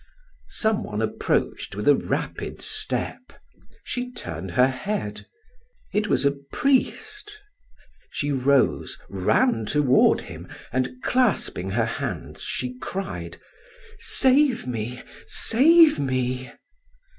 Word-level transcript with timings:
Some 0.47 0.81
one 0.81 0.99
approached 0.99 1.75
with 1.75 1.87
a 1.87 1.95
rapid 1.95 2.59
step; 2.63 3.33
she 3.83 4.11
turned 4.11 4.49
her 4.49 4.67
head. 4.67 5.27
It 5.93 6.07
was 6.07 6.25
a 6.25 6.37
priest. 6.51 7.29
She 8.09 8.31
rose, 8.31 8.97
ran 9.11 9.67
toward 9.67 10.21
him, 10.21 10.47
and 10.71 11.03
clasping 11.03 11.69
her 11.69 11.85
hands, 11.85 12.41
she 12.41 12.79
cried: 12.79 13.39
"Save 13.99 14.65
me, 14.65 15.03
save 15.27 15.99
me!" 15.99 16.51